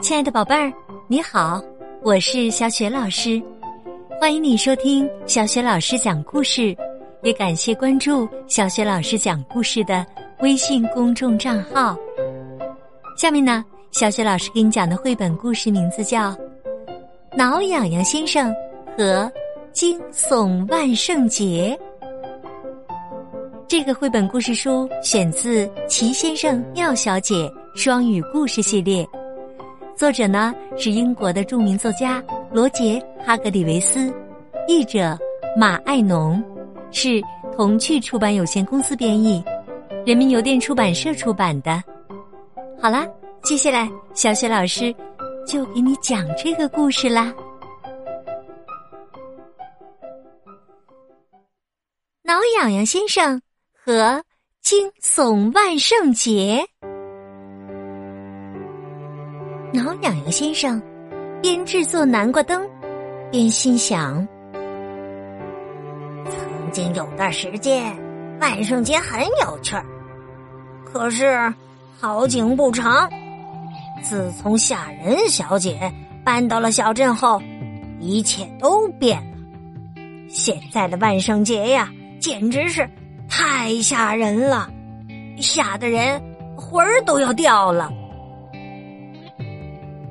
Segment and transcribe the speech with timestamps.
[0.00, 0.72] 亲爱的宝贝儿，
[1.08, 1.62] 你好，
[2.02, 3.42] 我是小雪老师，
[4.20, 6.76] 欢迎你收听小雪老师讲故事，
[7.22, 10.06] 也感谢关注小雪老师讲故事的
[10.40, 11.96] 微信公众账号。
[13.16, 16.30] 下面呢，小雪老师给你讲的绘本故事名字叫
[17.36, 18.54] 《挠痒痒先生
[18.96, 19.30] 和
[19.72, 21.78] 惊悚万圣节》。
[23.70, 27.48] 这个绘本故事书选自《奇先生妙小姐》
[27.80, 29.08] 双语故事系列。
[29.94, 34.12] 作者呢是英国的著名作家罗杰·哈格里维斯，
[34.66, 35.16] 译者
[35.56, 36.42] 马爱农，
[36.90, 37.22] 是
[37.54, 39.40] 童趣出版有限公司编译，
[40.04, 41.80] 人民邮电出版社出版的。
[42.82, 43.06] 好啦，
[43.44, 44.92] 接下来小雪老师
[45.46, 47.32] 就给你讲这个故事啦。
[52.24, 53.40] 挠痒痒先生
[53.82, 54.22] 和
[54.60, 56.62] 惊悚万圣节。
[59.72, 60.80] 挠痒痒先生
[61.40, 62.68] 边制作南瓜灯，
[63.30, 64.26] 边心想：
[66.26, 67.96] 曾经有段时间，
[68.38, 69.86] 万圣节很有趣儿。
[70.84, 71.52] 可是
[71.98, 73.08] 好景不长，
[74.02, 75.90] 自从吓人小姐
[76.22, 77.40] 搬到了小镇后，
[77.98, 79.38] 一切都变了。
[80.28, 82.86] 现在的万圣节呀，简直是
[83.30, 84.68] 太吓人了，
[85.38, 86.20] 吓得人
[86.56, 87.90] 魂儿都要掉了。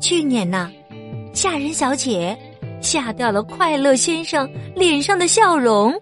[0.00, 0.70] 去年呢，
[1.34, 2.38] 吓人小姐
[2.80, 5.92] 吓掉了快乐先生脸上的笑容，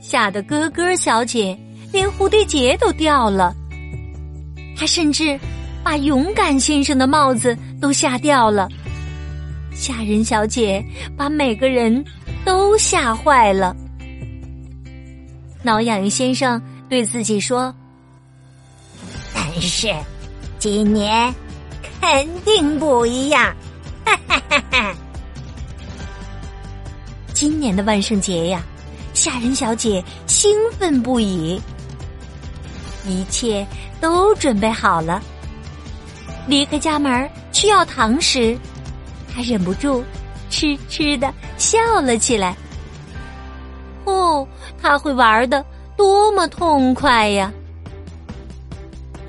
[0.00, 1.56] 吓得咯咯小姐
[1.92, 3.54] 连蝴蝶结都掉了，
[4.76, 5.38] 她甚至
[5.84, 8.68] 把勇敢先生的帽子都吓掉了。
[9.72, 10.84] 吓人小姐
[11.16, 12.04] 把每个人
[12.44, 13.74] 都吓坏了。
[15.62, 17.74] 挠痒痒先生对自己说
[19.34, 19.94] ：“但是
[20.58, 21.32] 今年。”
[22.02, 23.54] 肯定不一样，
[24.04, 24.94] 哈哈哈哈！
[27.32, 28.60] 今年的万圣节呀，
[29.14, 31.62] 吓人小姐兴奋不已，
[33.06, 33.64] 一切
[34.00, 35.22] 都准备好了。
[36.48, 38.58] 离开家门去要糖时，
[39.32, 40.04] 她忍不住
[40.50, 42.56] 痴痴的笑了起来。
[44.04, 44.46] 哦，
[44.80, 45.64] 他会玩的
[45.96, 47.52] 多么痛快呀！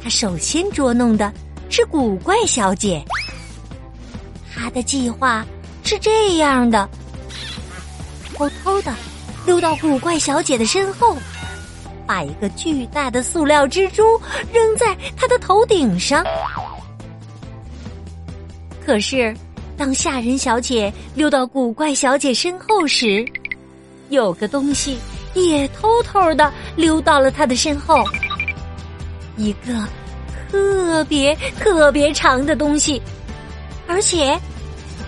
[0.01, 1.31] 他首先捉弄的。
[1.69, 3.03] 是古怪小姐，
[4.53, 5.43] 他的计划
[5.83, 6.87] 是这样的：
[8.35, 8.93] 偷偷的
[9.47, 11.17] 溜到古怪小姐的身后，
[12.05, 16.23] 把一个巨大的塑料蜘蛛扔在她的头顶上。
[18.85, 19.35] 可是，
[19.75, 23.25] 当吓人小姐溜到古怪小姐身后时，
[24.09, 24.99] 有个东西
[25.33, 28.03] 也偷偷的溜到了他的身后，
[29.37, 29.87] 一个。
[30.51, 33.01] 特别特别长的东西，
[33.87, 34.39] 而且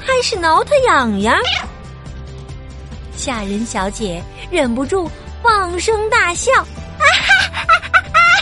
[0.04, 1.38] 还是挠他痒痒。
[3.16, 4.20] 吓人小姐
[4.50, 5.08] 忍不住
[5.44, 6.66] 放声大笑，啊
[6.98, 8.40] 哈哈哈哈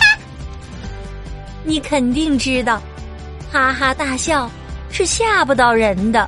[0.00, 0.18] 哈！
[1.62, 2.82] 你肯定知道，
[3.52, 4.50] 哈哈大笑
[4.90, 6.26] 是吓不到人的。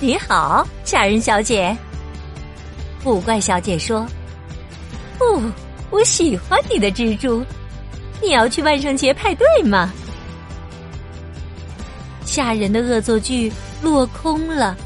[0.00, 1.76] 你好，吓人小姐。
[3.02, 4.06] 古怪小姐说
[5.18, 5.52] ：“哦，
[5.90, 7.44] 我喜欢你的蜘蛛。”
[8.22, 9.92] 你要去万圣节派对吗？
[12.24, 14.76] 吓人的恶作剧落空了，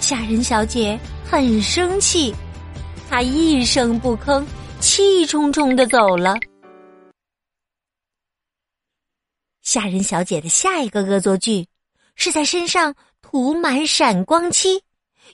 [0.00, 2.34] 吓人小姐很生气，
[3.08, 4.44] 她一声不吭，
[4.80, 6.34] 气冲冲的走了。
[9.62, 11.66] 吓人小姐的下一个恶作剧
[12.16, 12.94] 是在身上
[13.32, 14.84] 涂满闪光漆，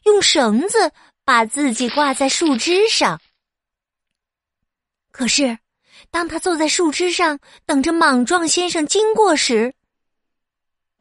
[0.04, 0.92] 用绳子
[1.24, 3.20] 把自己挂在树枝上，
[5.10, 5.58] 可是。
[6.12, 9.74] 当他坐在树枝上等着莽撞先生经过时，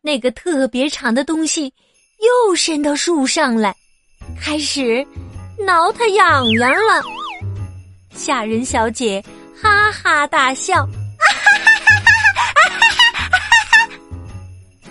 [0.01, 1.71] 那个特别长的东西
[2.17, 3.75] 又伸到树上来，
[4.41, 5.05] 开始
[5.59, 7.03] 挠他痒痒了。
[8.09, 9.23] 吓人小姐
[9.61, 10.83] 哈哈大笑，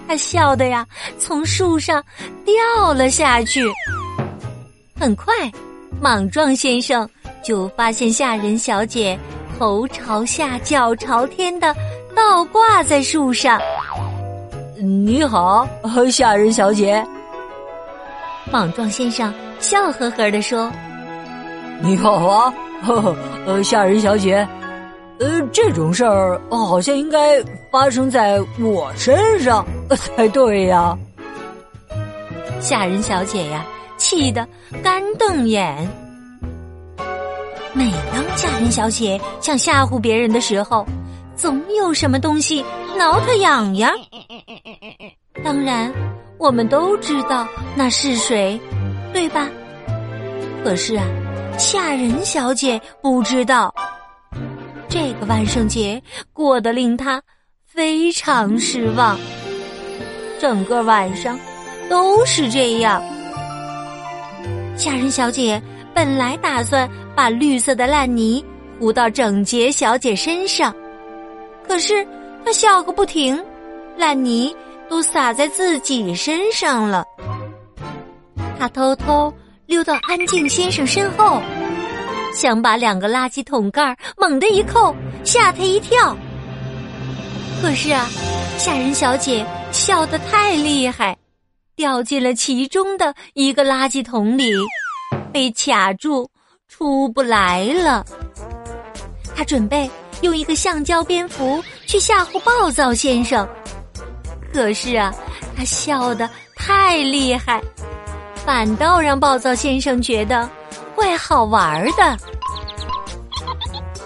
[0.07, 0.87] 他笑的呀，
[1.19, 2.03] 从树上
[2.45, 3.63] 掉了下去。
[4.99, 5.35] 很快，
[6.01, 7.09] 莽撞先生
[7.43, 9.19] 就发现吓人小姐。
[9.59, 11.75] 头朝下，脚朝天的
[12.15, 13.59] 倒挂在树上。
[14.77, 15.67] 你好，
[16.11, 17.03] 吓人小姐。
[18.53, 20.71] 莽撞先生笑呵呵的说
[21.81, 23.17] ：“你好啊，呵呵，
[23.47, 24.47] 呃，吓人小姐。
[25.19, 30.97] 呃，这种事儿好像应该发生在我身上 才对呀。”
[32.61, 33.65] 吓人小姐呀，
[33.97, 34.47] 气得
[34.83, 35.89] 干瞪眼。
[37.73, 40.87] 每当吓人小姐想吓唬别人的时候，
[41.37, 42.65] 总有什么东西
[42.97, 43.93] 挠她痒痒。
[45.45, 45.93] 当然，
[46.39, 47.47] 我们都知道
[47.77, 48.59] 那是谁，
[49.13, 49.47] 对吧？
[50.65, 51.05] 可是啊，
[51.59, 53.73] 吓人小姐不知道。
[54.89, 56.03] 这个万圣节
[56.33, 57.23] 过得令她
[57.67, 59.19] 非常失望，
[60.47, 61.37] 整个晚上
[61.91, 63.03] 都是这样。
[64.77, 65.61] 吓人小姐
[65.93, 68.45] 本来打算把绿色的烂泥
[68.79, 70.73] 糊到整洁小姐身上，
[71.67, 72.07] 可是
[72.45, 73.45] 她笑个不停，
[73.97, 74.55] 烂泥
[74.89, 77.05] 都洒在自己身上了。
[78.57, 79.35] 她偷偷
[79.67, 81.43] 溜到安静先生身后。
[82.33, 84.95] 想把两个垃圾桶盖猛地一扣，
[85.25, 86.17] 吓他一跳。
[87.67, 88.09] 可是啊，
[88.59, 91.19] 吓人小姐笑得太厉害，
[91.75, 94.53] 掉进了其中的一个垃圾桶里，
[95.33, 96.31] 被卡住，
[96.69, 98.07] 出不来了。
[99.35, 99.91] 她准备
[100.21, 103.45] 用一个橡胶蝙蝠去吓唬暴躁先生，
[104.55, 105.13] 可是啊，
[105.57, 107.61] 她笑得太厉害，
[108.45, 110.49] 反倒让暴躁先生觉得。
[110.95, 112.17] 怪好玩的。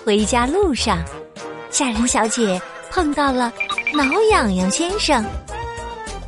[0.03, 0.99] 回家路上，
[1.69, 2.59] 吓人小姐
[2.91, 3.53] 碰到了
[3.95, 5.25] 挠痒痒先生。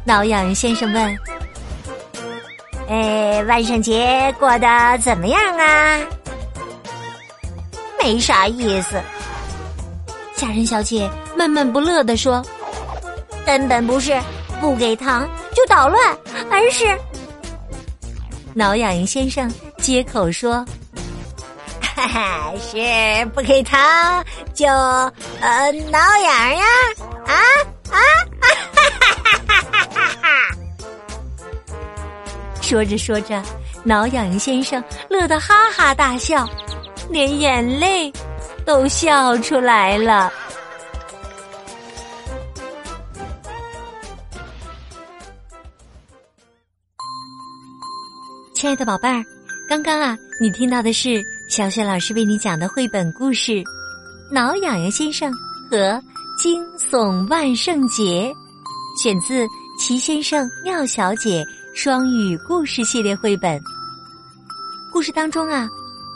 [0.04, 1.18] 挠痒痒先生问
[2.88, 6.00] ：“哎，万圣节过得怎么样啊
[8.02, 9.00] ？”“没啥意思。”
[10.34, 12.44] 吓人小姐闷闷不乐地说
[13.46, 14.20] ：“根本不是
[14.60, 16.18] 不给糖就捣乱，
[16.50, 16.84] 而是……”
[18.54, 19.52] 挠痒痒先生。
[19.78, 20.64] 接口说
[21.80, 24.21] ：“哈哈，是不给糖
[24.54, 26.66] 就呃挠痒痒
[27.26, 27.34] 啊
[27.90, 27.98] 啊！”
[28.40, 28.84] 哈哈
[29.14, 30.56] 哈哈哈哈！
[32.62, 33.42] 说着说着，
[33.84, 36.48] 挠痒痒先生乐得哈哈大笑，
[37.10, 38.12] 连眼泪
[38.64, 40.32] 都笑出来了。
[48.54, 49.22] 亲爱的宝贝儿。
[49.68, 53.52] 刚刚啊，你听到的是小雪老师为你讲的绘本故事
[54.32, 55.30] 《挠痒痒先生
[55.70, 56.02] 和
[56.38, 58.34] 惊悚万圣节》，
[58.98, 59.44] 选自
[59.78, 61.44] 《齐先生妙小姐》
[61.78, 63.60] 双语故事系列绘本。
[64.90, 65.68] 故事当中啊，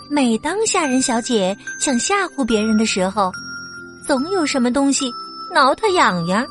[0.08, 3.30] 每当吓人小姐想吓唬别人的时候，
[4.06, 5.12] 总有什么东西
[5.52, 6.46] 挠她痒痒。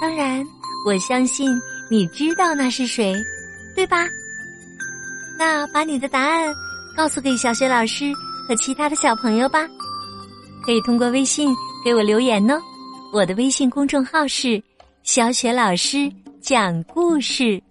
[0.00, 0.46] 当然，
[0.86, 1.60] 我相信
[1.90, 3.12] 你知道那是谁，
[3.74, 4.06] 对吧？
[5.36, 6.54] 那把你的答案
[6.96, 8.12] 告诉给小雪老师
[8.46, 9.66] 和其他的小朋友吧，
[10.66, 11.54] 可以通过微信
[11.84, 12.60] 给我留言哦。
[13.12, 14.60] 我的微信公众号是
[15.04, 16.10] “小雪老师
[16.40, 17.62] 讲故事”，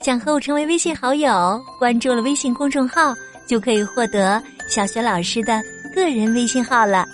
[0.00, 3.14] 想和我成为微信好友，关注了微信公众号
[3.48, 5.62] 就可以获得小雪老师的
[5.94, 7.06] 个人微信号了。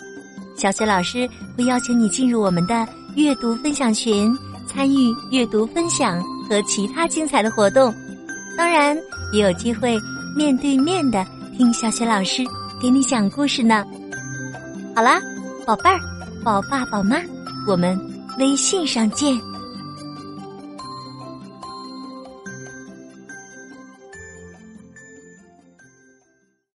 [0.56, 4.36] 小雪老师会邀请你进入我们的阅读分享群，
[4.66, 7.94] 参与阅读分享和其他精彩的活动。
[8.56, 8.98] 当然
[9.32, 9.96] 也有机会
[10.36, 11.24] 面对面的
[11.56, 12.42] 听小雪老师
[12.82, 13.84] 给你讲故事呢。
[14.98, 15.20] 好啦，
[15.64, 16.00] 宝贝儿，
[16.42, 17.18] 宝爸宝妈，
[17.68, 17.96] 我们
[18.36, 19.40] 微信上见。